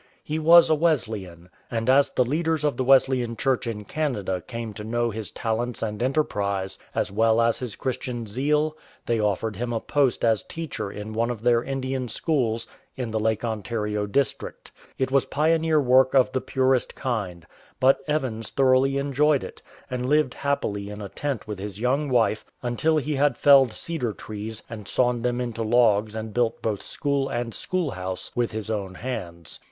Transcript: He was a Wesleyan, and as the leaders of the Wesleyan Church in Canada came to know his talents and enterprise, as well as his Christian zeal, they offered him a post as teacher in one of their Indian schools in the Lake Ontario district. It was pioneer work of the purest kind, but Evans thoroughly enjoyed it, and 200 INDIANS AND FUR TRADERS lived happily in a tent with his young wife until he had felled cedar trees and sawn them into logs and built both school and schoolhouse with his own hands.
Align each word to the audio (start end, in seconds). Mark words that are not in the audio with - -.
He 0.23 0.39
was 0.39 0.67
a 0.67 0.73
Wesleyan, 0.73 1.51
and 1.69 1.87
as 1.87 2.09
the 2.09 2.25
leaders 2.25 2.63
of 2.63 2.75
the 2.75 2.83
Wesleyan 2.83 3.37
Church 3.37 3.67
in 3.67 3.85
Canada 3.85 4.41
came 4.41 4.73
to 4.73 4.83
know 4.83 5.11
his 5.11 5.29
talents 5.29 5.83
and 5.83 6.01
enterprise, 6.01 6.79
as 6.95 7.11
well 7.11 7.39
as 7.39 7.59
his 7.59 7.75
Christian 7.75 8.25
zeal, 8.25 8.75
they 9.05 9.19
offered 9.19 9.57
him 9.57 9.71
a 9.71 9.79
post 9.79 10.25
as 10.25 10.41
teacher 10.41 10.91
in 10.91 11.13
one 11.13 11.29
of 11.29 11.43
their 11.43 11.63
Indian 11.63 12.07
schools 12.07 12.65
in 12.97 13.11
the 13.11 13.19
Lake 13.19 13.45
Ontario 13.45 14.07
district. 14.07 14.71
It 14.97 15.11
was 15.11 15.25
pioneer 15.27 15.79
work 15.79 16.15
of 16.15 16.31
the 16.31 16.41
purest 16.41 16.95
kind, 16.95 17.45
but 17.79 17.99
Evans 18.07 18.49
thoroughly 18.49 18.97
enjoyed 18.97 19.43
it, 19.43 19.61
and 19.87 20.01
200 20.01 20.03
INDIANS 20.03 20.03
AND 20.03 20.03
FUR 20.07 20.09
TRADERS 20.09 20.17
lived 20.17 20.41
happily 20.41 20.89
in 20.89 21.01
a 21.03 21.09
tent 21.09 21.47
with 21.47 21.59
his 21.59 21.79
young 21.79 22.09
wife 22.09 22.43
until 22.63 22.97
he 22.97 23.13
had 23.17 23.37
felled 23.37 23.71
cedar 23.71 24.13
trees 24.13 24.63
and 24.67 24.87
sawn 24.87 25.21
them 25.21 25.39
into 25.39 25.61
logs 25.61 26.15
and 26.15 26.33
built 26.33 26.59
both 26.63 26.81
school 26.81 27.29
and 27.29 27.53
schoolhouse 27.53 28.31
with 28.33 28.51
his 28.51 28.71
own 28.71 28.95
hands. 28.95 29.59